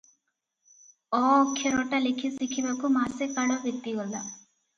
ଅ 1.17 1.19
ଅକ୍ଷରଟା 1.33 1.99
ଲେଖି 2.07 2.33
ଶିଖିବାକୁ 2.39 2.93
ମାସେ 2.97 3.29
କାଳ 3.37 3.61
ବିତିଗଲା। 3.69 4.25